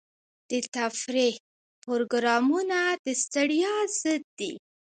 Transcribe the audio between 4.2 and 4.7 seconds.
دي.